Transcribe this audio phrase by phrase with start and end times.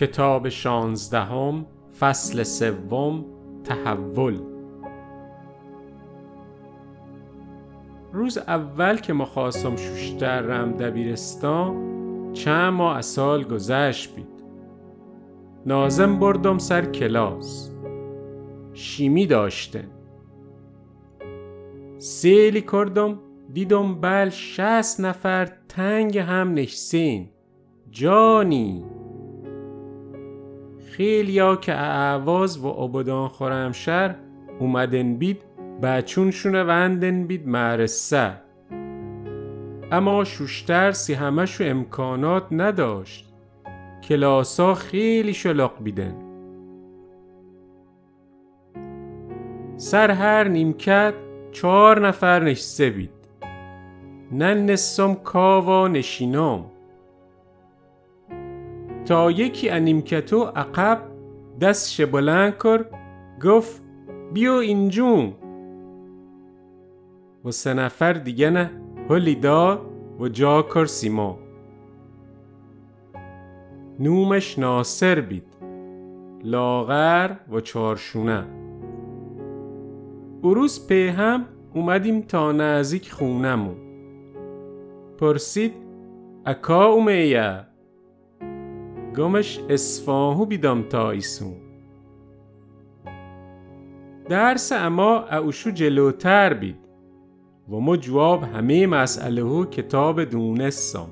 [0.00, 1.66] کتاب شانزدهم
[1.98, 3.24] فصل سوم
[3.64, 4.40] تحول.
[8.12, 11.76] روز اول که مخواستم شوشتر رم دبیرستان
[12.32, 14.44] چند ماه از سال گذشت بید.
[15.66, 17.70] نازم بردم سر کلاس.
[18.72, 19.88] شیمی داشتن.
[21.98, 23.20] سیلی کردم
[23.52, 27.28] دیدم بل شست نفر تنگ هم نشسین
[27.90, 28.99] جانی!
[31.00, 34.14] خیلیا که اعواز و عبدان خورمشر
[34.58, 35.42] اومدن بید
[35.82, 38.32] بچونشونه وندن بید مرسه
[39.92, 43.32] اما شوشتر سی همشو امکانات نداشت.
[44.02, 46.14] کلاسا خیلی شلق بیدن.
[49.76, 51.14] سر هر نیمکت
[51.52, 53.10] چهار نفر نشسته بید.
[54.32, 56.69] نن نسم کاوا نشینام.
[59.04, 60.98] تا یکی انیمکتو عقب
[61.60, 62.84] دستش بلند کر
[63.44, 63.82] گفت
[64.32, 65.32] بیو اینجون.
[67.44, 68.70] و سه نفر دیگه نه
[69.10, 69.80] هلی دا
[70.20, 71.38] و جا کر سیما
[74.00, 75.46] نومش ناصر بید
[76.44, 78.44] لاغر و چارشونه.
[80.44, 83.76] اروز په هم اومدیم تا نزدیک خونمون
[85.18, 85.72] پرسید
[86.46, 87.69] اکا اومیه؟
[89.16, 91.56] گمش اسفاهو بیدم تا ایسون
[94.28, 96.76] درس اما اوشو جلوتر بید
[97.68, 101.08] و ما جواب همه مسئله ها کتاب دونستم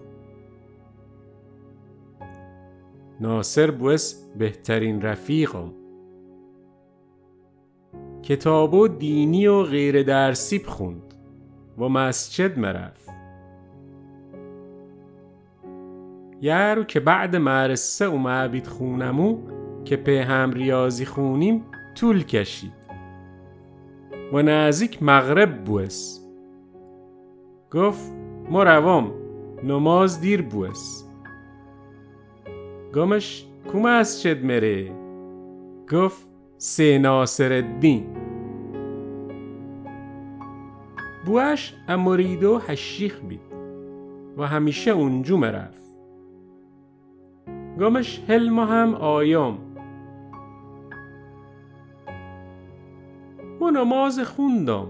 [3.20, 5.72] ناصر بوس بهترین رفیقم
[8.22, 11.14] کتابو دینی و غیر درسی بخوند
[11.78, 13.07] و مسجد مرفت.
[16.40, 19.38] یارو که بعد مدرسه اومد بید خونمو
[19.84, 22.72] که په هم ریاضی خونیم طول کشید.
[24.32, 26.20] و نزدیک مغرب بوس.
[27.72, 28.12] گفت
[28.50, 29.12] ما روام
[29.64, 31.04] نماز دیر بوس.
[32.94, 34.92] گمش کو مسجد مره؟
[35.92, 38.06] گفت سه ناصر الدین
[41.26, 43.40] بوش امریدو هشیخ بید.
[44.36, 45.87] و همیشه اونجو مرفت
[47.80, 49.58] گمش حلم هم آیام.
[53.60, 54.86] ما نماز خوندم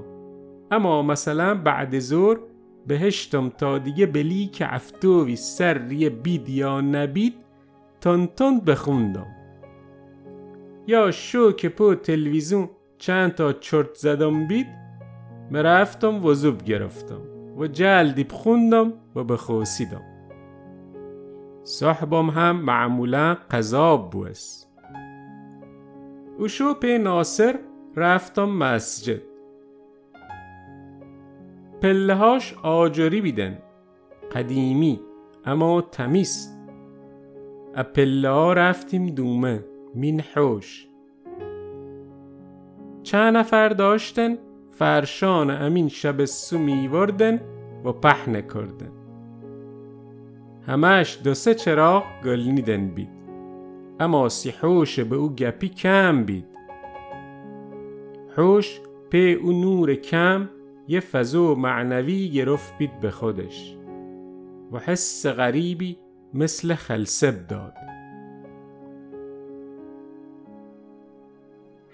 [0.70, 2.40] اما مثلا بعد زور
[2.86, 7.34] بهشتم تا دیگه بلی که افتوی سر ریه بید یا نبید
[8.00, 9.26] تن بخوندم.
[10.86, 14.66] یا شو که پو تلویزیون چند تا چرت زدم بید
[15.50, 17.20] مرفتم وزوب گرفتم
[17.58, 20.17] و جلدی بخوندم و بخوسیدم.
[21.68, 24.64] صاحبم هم معمولا قذاب بوس.
[26.38, 27.58] او شو ناصر
[27.96, 29.20] رفتم مسجد.
[31.82, 33.58] پلهاش آجری بیدن
[34.32, 35.00] قدیمی
[35.44, 36.56] اما تمیز.
[37.94, 39.64] پله ها رفتیم دومه
[39.94, 40.88] مین حوش
[43.02, 44.38] چند نفر داشتن؟
[44.70, 47.40] فرشان امین شب سو میوردن
[47.84, 48.97] و پهنه کردن.
[50.68, 53.08] همش دو سه چراغ گلنیدن بید.
[54.00, 56.44] اما سی حوش به او گپی کم بید.
[58.36, 58.80] حوش
[59.10, 60.48] په او نور کم
[60.88, 63.76] یه فضو معنوی گرفت بید به خودش.
[64.72, 65.98] و حس غریبی
[66.34, 67.74] مثل خلسب داد.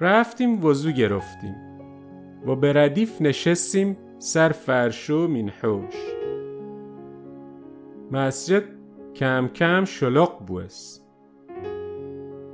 [0.01, 1.57] رفتیم وضو گرفتیم.
[2.47, 6.14] و به ردیف نشستیم سر فرشو مینحوش
[8.13, 8.63] مسجد
[9.15, 11.01] کم کم شلق بوس.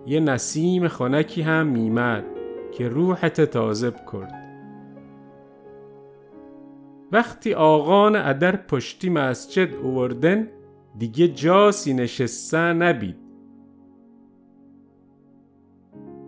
[0.07, 2.25] یه نسیم خنکی هم میمد
[2.73, 4.35] که روحت تازه کرد
[7.13, 10.49] وقتی آقان ادر پشتی مسجد اووردن
[10.99, 13.17] دیگه جاسی نشسته نبید.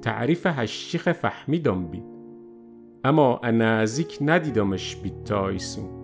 [0.02, 2.12] تعریف هشیخ فهمیدم بید.
[3.04, 6.02] اما نزدیک ندیدمش بید تا ایسون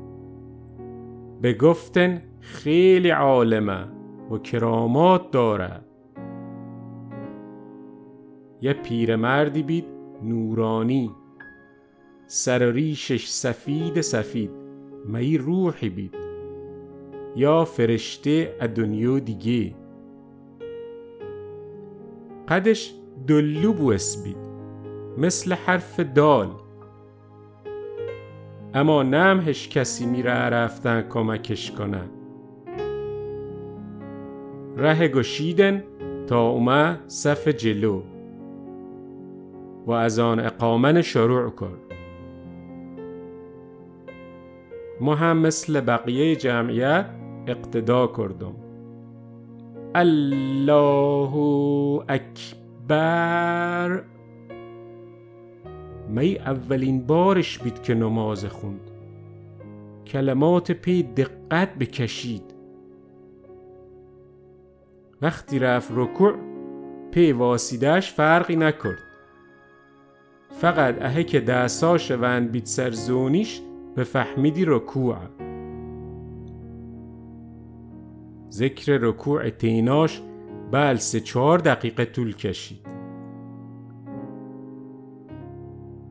[1.40, 3.84] به گفتن خیلی عالمه
[4.30, 5.80] و کرامات داره.
[8.60, 9.84] یه پیرمردی بید
[10.22, 11.10] نورانی.
[12.26, 14.50] سر ریشش سفید سفید.
[15.04, 16.14] می روحی بید.
[17.36, 19.74] یا فرشته دنیا دیگه.
[22.48, 22.94] قدش
[23.26, 24.36] دلو بوس بید.
[25.18, 26.50] مثل حرف دال.
[28.74, 32.17] اما نمهش کسی میره رفتن کمکش کنن.
[34.78, 35.84] ره گشیدن
[36.26, 38.02] تا اومد صف جلو
[39.86, 41.88] و از آن اقامن شروع کرد
[45.00, 47.06] ما هم مثل بقیه جمعیت
[47.46, 48.54] اقتدا کردم.
[49.94, 51.34] الله
[52.08, 54.02] اکبر.
[56.08, 58.90] می اولین بارش بید که نماز خوند.
[60.06, 62.57] کلمات پی دقت بکشید.
[65.22, 66.32] وقتی رفت رکوع
[67.10, 68.98] پی واسیدهش فرقی نکرد.
[70.50, 73.60] فقط اهه که دستاش وند بیت سرزونیش
[73.94, 75.16] به فهمیدی رکوع.
[78.50, 80.22] ذکر رکوع تیناش
[80.70, 82.88] بل سه چهار دقیقه طول کشید.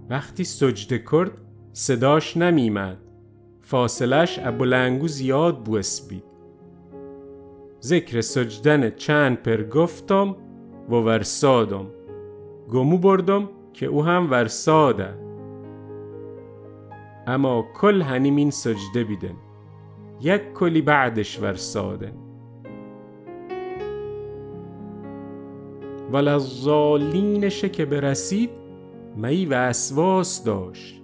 [0.10, 1.32] وقتی سجده کرد
[1.74, 2.98] صداش نمیمد
[3.62, 6.27] فاصلش ابولنگو زیاد بو اسبید
[7.82, 10.36] ذکر سجدن چند پر گفتم
[10.90, 11.86] و ورسادم
[12.74, 15.28] گمو بردم که او هم ورساده
[17.28, 19.36] اما کل هنیمین سجده بیدن.
[20.22, 22.14] یک کلی بعدش ورسادن
[26.12, 28.50] ولزالینشه که برسید
[29.16, 31.04] می وسواس داشت.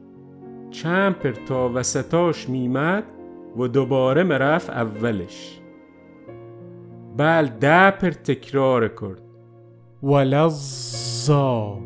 [0.71, 3.03] چند پر تا وسطاش میمد
[3.57, 5.59] و دوباره مرف اولش.
[7.18, 9.21] بل ده پر تکرار کرد.
[10.04, 11.80] ولزا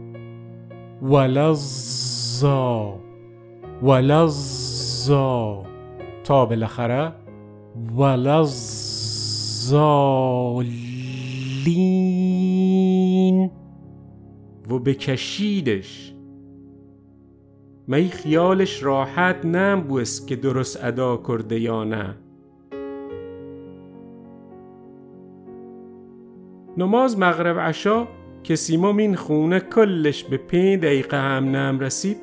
[1.01, 2.99] ولزا
[3.83, 5.63] ولزا
[6.23, 7.13] تا بالاخره
[7.97, 8.71] ولزالین
[14.69, 16.13] و بکشیدش
[17.87, 22.15] می خیالش راحت نم بوست که درست ادا کرده یا نه؟
[26.77, 28.07] نماز مغرب عشا
[28.43, 32.17] که سیموم این خونه کلش به پی دقیقه هم نم رسید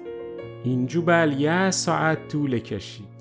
[0.65, 3.15] اینجو بل یه ساعت طول کشید.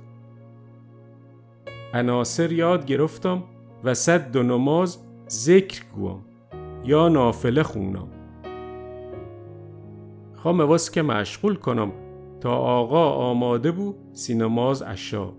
[1.93, 3.43] عناصر یاد گرفتم
[3.83, 4.97] و صد و نماز
[5.29, 6.25] ذکر گوام
[6.83, 8.07] یا نافله خونم.
[10.35, 11.91] خوام واس که مشغول کنم
[12.41, 15.33] تا آقا آماده بو سینماز عشا.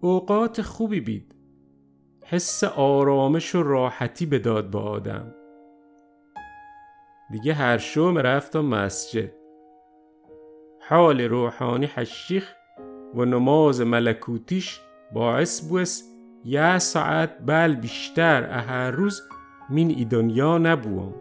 [0.00, 1.41] اوقات خوبی بید.
[2.32, 5.34] حس آرامش و راحتی به داد به آدم.
[7.30, 9.30] دیگه هر شو رفتم مسجد.
[10.88, 12.52] حال روحانی حشیخ
[13.14, 14.80] و نماز ملکوتیش
[15.14, 16.02] باعث بوس
[16.44, 19.22] یه ساعت بل بیشتر هر روز
[19.70, 21.14] من ای دنیا نبوم.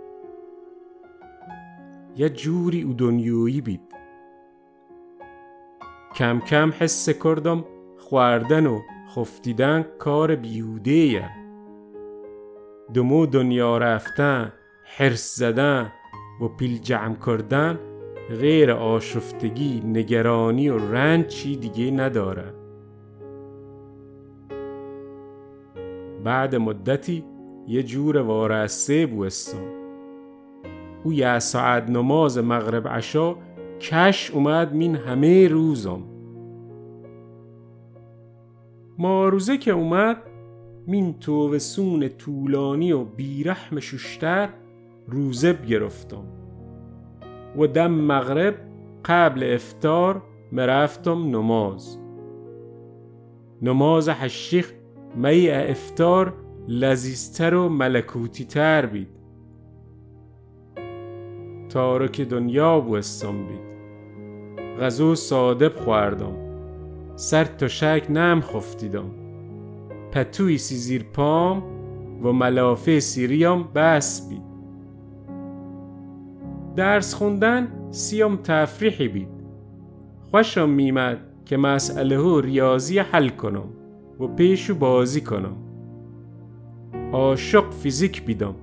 [2.15, 3.95] یه جوری او دنیایی بید.
[6.15, 7.65] کم کم حس کردم
[7.99, 8.79] خوردن و
[9.15, 11.29] خفتیدن کار بیهوده یه
[12.93, 14.53] دمو دنیا رفتن
[14.97, 15.91] حرس زدن
[16.41, 17.79] و پیل جمع کردن
[18.29, 22.53] غیر آشفتگی نگرانی و رنج چی دیگه نداره.
[26.23, 27.23] بعد مدتی
[27.67, 29.63] یه جور وارسته بوستم
[31.03, 33.35] او یه ساعت نماز مغرب عشا
[33.79, 36.10] کش اومد مین همه روزم
[38.97, 40.17] ماروزه که اومد
[40.87, 44.49] مین تو سون طولانی و بیرحم ششتر
[45.07, 46.23] روزه گرفتم
[47.57, 48.55] و دم مغرب
[49.05, 50.21] قبل افتار
[50.51, 51.97] مرفتم نماز.
[53.61, 54.73] نماز حشیخ
[55.15, 56.33] می افتار
[56.67, 59.07] لذیذتر و ملکوتی تر بید.
[61.69, 63.71] تارک دنیا بوستم بید.
[64.79, 66.40] غذو ساده بخوردم.
[67.15, 69.05] سر تا شک نم خفتیدم.
[70.11, 71.63] پتوی سی زیر پام
[72.23, 74.41] و ملافه سیریام بس بید.
[76.75, 79.27] درس خوندن سیام تفریحی بید.
[80.31, 83.69] خوشم میمد که مسئله ها ریاضی حل کنم
[84.19, 85.55] و پیشو بازی کنم.
[87.11, 88.55] عاشق فیزیک بیدم.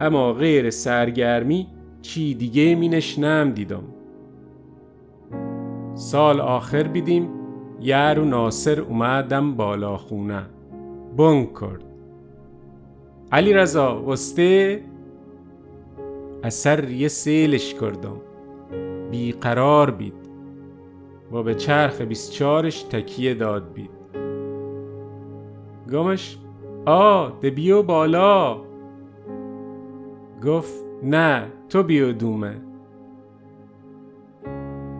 [0.00, 1.66] اما غیر سرگرمی
[2.02, 3.82] چی دیگه مینش نم دیدم.
[5.94, 7.41] سال آخر بیدیم.
[7.82, 10.42] یار و ناصر اومدم بالا خونه.
[11.16, 11.84] بنگ کرد.
[13.32, 14.80] علی رضا وسته
[16.42, 18.16] اثر یه سیلش کردم.
[19.10, 20.14] بیقرار بید.
[21.32, 23.90] و به چرخ بیست چارش تکیه داد بید.
[25.92, 26.38] گمش
[26.86, 28.56] آ ده بیو بالا.
[30.44, 32.54] گفت نه تو بیو دومه.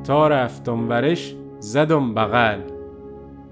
[0.04, 2.71] تا رفتم ورش زدم بغل.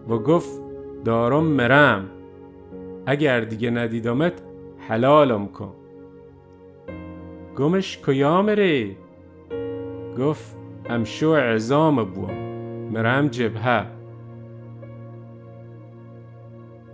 [0.08, 0.60] و گفت
[1.04, 2.10] دارم مرم.
[3.06, 4.32] اگر دیگه ندیدمت
[4.88, 5.72] حلالم کن.
[7.56, 8.96] گمش کجا مری
[10.18, 10.56] گفت
[10.90, 12.34] امشو عظام بوم
[12.92, 13.86] مرم جبهه.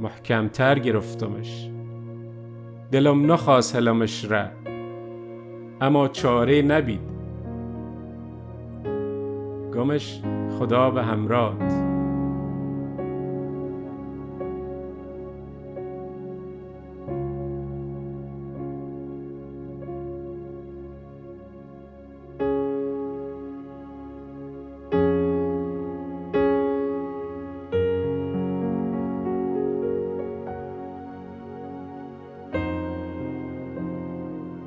[0.00, 1.70] محکمتر گرفتمش.
[2.92, 4.44] دلم نخواست هلمش را.
[5.80, 7.00] اما چاره نبید.
[9.74, 10.22] گمش
[10.58, 11.85] خدا به همراه.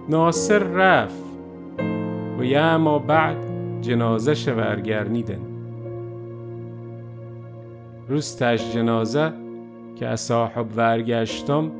[0.09, 1.23] ناصر رفت
[2.39, 3.37] و یه ما بعد
[3.81, 5.39] جنازه شورگرنیدن
[8.07, 9.31] روز تش جنازه
[9.95, 11.71] که از صاحب ورگشتم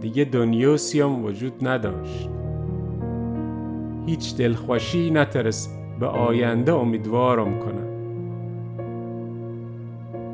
[0.00, 2.28] دیگه دنیوسیم وجود نداشت.
[4.06, 5.68] هیچ دلخوشی نترس
[6.00, 7.86] به آینده امیدوارم کنم.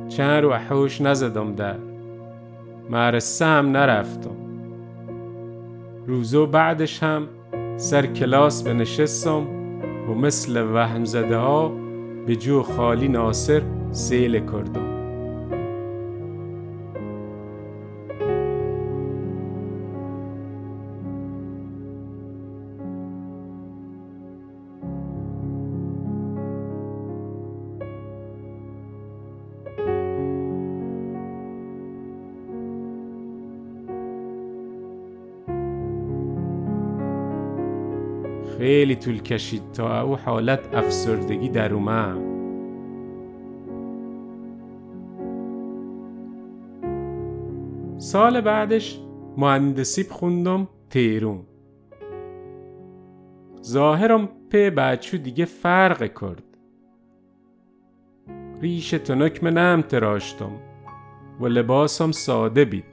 [0.09, 1.77] چند رو حوش نزدم در
[2.91, 4.52] مرسه هم نرفتم.
[6.07, 7.29] روزو بعدش هم
[7.77, 9.47] سر کلاس به نشستم
[10.09, 11.69] و مثل وهم زده ها
[12.27, 14.92] به جو خالی ناصر سیل کردم.
[38.63, 42.19] خیلی طول کشید تا او حالت افسردگی در اومد.
[47.99, 49.01] سال بعدش
[49.37, 51.41] مهندسی خوندم تیرون
[53.63, 56.45] ظاهرم په بچو دیگه فرق کرد.
[58.61, 60.53] ریش تنک نم تراشتم
[61.41, 62.85] و لباسم ساده بید.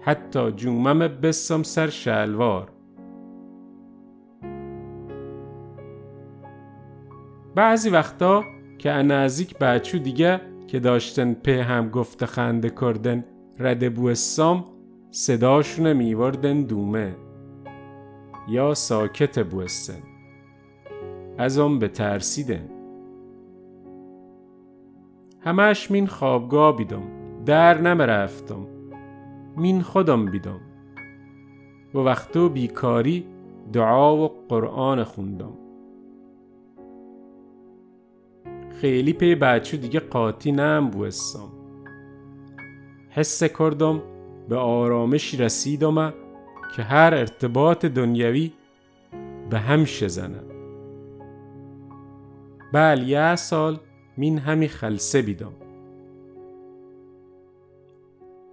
[0.00, 2.75] حتی جومم بسم سر شلوار.
[7.56, 8.44] بعضی وقتا
[8.78, 13.24] که نزدیک بچو دیگه که داشتن په هم گفته خنده کردن
[13.58, 14.64] رده بوستام
[15.10, 17.16] صداشونه میوردن دومه.
[18.48, 20.02] یا ساکت بوستن
[21.38, 22.68] از آن به ترسیدن.
[25.40, 27.02] همش مین خوابگاه بیدم.
[27.46, 28.66] در نمرفتم.
[29.56, 30.60] مین خودم بیدم.
[31.94, 33.26] و وقتو بیکاری
[33.72, 35.65] دعا و قرآن خوندم.
[38.80, 41.48] خیلی پی بچو دیگه قاطی نم بوستم
[43.10, 44.02] حس کردم
[44.48, 46.14] به آرامشی رسیدم
[46.76, 48.52] که هر ارتباط دنیوی
[49.50, 50.40] به هم شزنه.
[52.72, 53.80] بل یه سال
[54.16, 55.52] مین همی خلصه بیدم.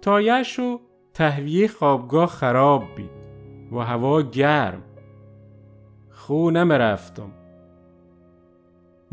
[0.02, 0.80] تایش و
[1.14, 3.10] تهویه خوابگاه خراب بید
[3.72, 4.82] و هوا گرم.
[6.10, 7.32] خو رفتم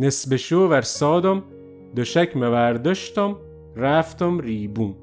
[0.01, 1.43] نسبه شو ور سادم
[1.95, 3.35] دوشک موردشتم
[3.75, 4.95] رفتم ریبون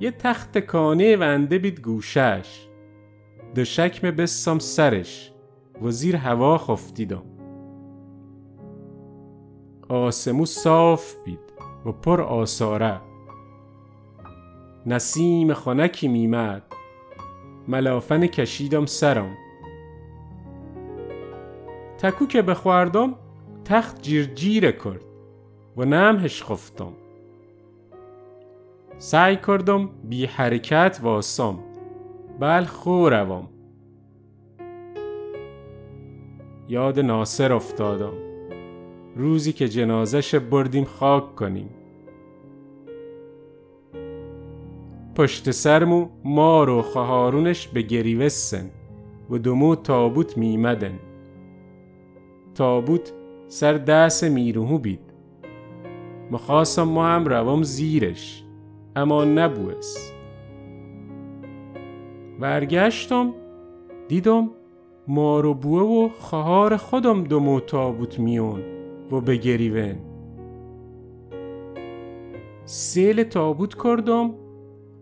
[0.00, 2.66] یه تخت کانه ونده بید گوشش
[3.54, 5.32] دوشک بسام سرش
[5.82, 7.22] و زیر هوا خفتیدم.
[9.88, 11.52] آسمو صاف بید
[11.86, 13.00] و پر آساره
[14.86, 16.62] نسیم خانکی میمد
[17.68, 19.41] ملافن کشیدم سرم.
[22.02, 23.14] تکو که بخوردم
[23.64, 25.04] تخت جیر جیره کرد
[25.76, 26.92] و نمهش خفتم.
[28.98, 31.58] سعی کردم بی حرکت واسم
[32.40, 33.48] بل خو روم.
[36.68, 38.12] یاد ناصر افتادم.
[39.16, 41.70] روزی که جنازش بردیم خاک کنیم.
[45.14, 48.70] پشت سرمو مار و خهارونش به گریوستن
[49.30, 50.98] و دمو تابوت میمدن.
[52.54, 53.12] تابوت
[53.48, 55.12] سر دست میروهو بید.
[56.30, 58.44] مخواستم ما هم روام زیرش
[58.96, 60.14] اما نبوست
[62.40, 63.34] برگشتم
[64.08, 64.50] دیدم
[65.08, 68.62] مارو بوه و خهار خودم دو تابوت میون
[69.12, 69.96] و بگریون.
[72.64, 74.34] سیل تابوت کردم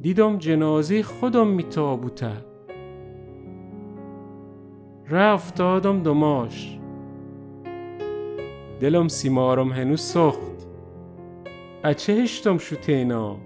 [0.00, 2.33] دیدم جنازه خودم می تابوته.
[5.11, 6.79] رفتادم دماش.
[8.80, 10.68] دلم سیمارم هنوز سخت
[11.84, 13.37] اچه هشتم شو تینا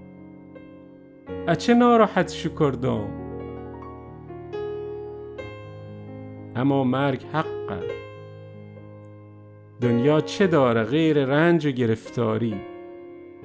[1.48, 3.08] اچه ناراحت شو کردم
[6.56, 7.80] اما مرگ حقه
[9.80, 12.54] دنیا چه داره غیر رنج و گرفتاری؟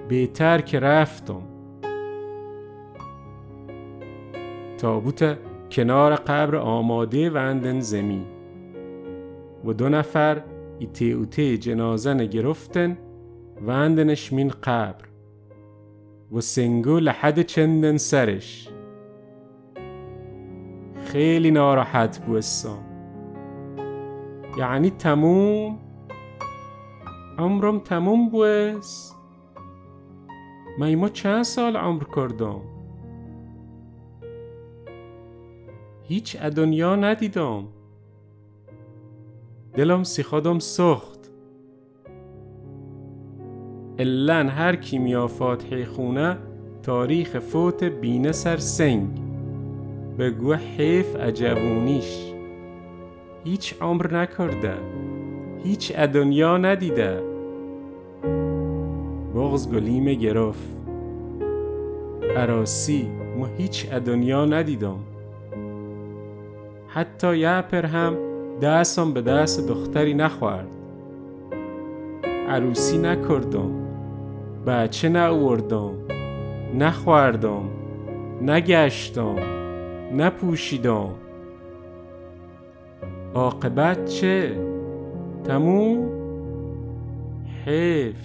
[0.09, 1.41] بهتر که رفتم.
[4.77, 5.37] تابوت
[5.71, 8.25] کنار قبر آماده و اندن زمین.
[9.65, 10.41] و دو نفر
[11.13, 12.97] اوتی جنازه گرفتن
[13.61, 15.05] و اندنش من قبر
[16.31, 18.69] و سنگو لحد چندن سرش.
[21.05, 22.85] خیلی ناراحت بوستم
[24.57, 25.79] یعنی تموم؟
[27.37, 29.15] عمرم تموم بوست
[30.79, 32.61] ما چند سال عمر کردم؟
[36.03, 37.67] هیچ ادنیا ندیدم.
[39.75, 41.31] دلم سی خودم سخت.
[43.99, 46.37] الان هر کی میا فاتحه خونه
[46.83, 49.07] تاریخ فوت بینه سر سنگ.
[50.19, 52.33] بگو حیف عجبونیش.
[53.43, 54.73] هیچ عمر نکرده
[55.63, 57.23] هیچ ادنیا ندیده.
[59.35, 60.79] بغز گلیم گرفت.
[62.37, 64.99] عراسی ما هیچ ادنیا ندیدم.
[66.87, 68.28] حتی یه پر هم
[68.61, 70.67] دستم به دست دختری نخورد.
[72.49, 73.71] عروسی نکردم.
[74.67, 75.93] بچه ناوردم.
[76.75, 77.69] نخوردم.
[78.41, 79.35] نگشتم.
[80.17, 81.09] نپوشیدم.
[83.33, 84.57] عاقبت چه؟
[85.43, 86.09] تموم؟
[87.65, 88.15] حیف.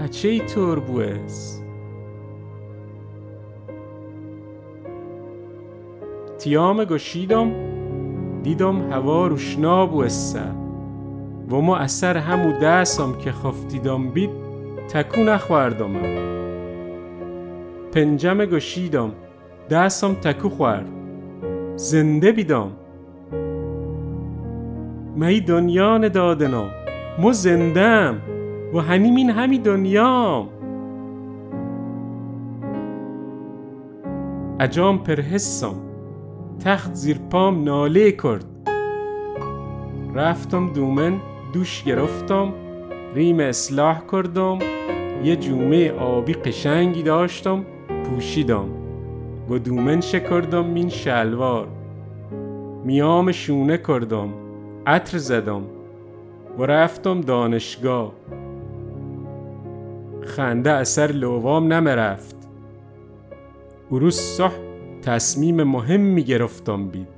[0.00, 1.64] اچه ای طور بوست
[6.38, 7.77] تیام گشیدم.
[8.42, 10.42] دیدم هوا روشنا بوسته
[11.50, 14.30] و ما اثر همو دستم که خفتیدم بید
[14.88, 15.92] تکو نخوردم
[17.92, 19.12] پنجم گشیدم
[19.70, 20.86] دستم تکو خورد.
[21.76, 22.70] زنده بیدم.
[25.16, 26.70] می دنیا ندادنم
[27.18, 28.20] مو زندم
[28.74, 30.48] و هنیمین همی دنیام.
[34.60, 35.87] اجام پرحسم.
[36.64, 38.44] تخت زیر پام ناله کرد.
[40.14, 41.20] رفتم دومن
[41.52, 42.52] دوش گرفتم
[43.14, 44.58] ریم اصلاح کردم
[45.24, 47.64] یه جومه آبی قشنگی داشتم
[48.04, 48.68] پوشیدم.
[49.50, 51.68] و دومن شکردم مین شلوار.
[52.84, 54.28] میام شونه کردم
[54.86, 55.62] عطر زدم.
[56.58, 58.12] و رفتم دانشگاه.
[60.24, 62.36] خنده اثر لوام نمرفت.
[63.90, 64.67] روز صح
[65.08, 67.17] تصمیم مهمی گرفتم بید.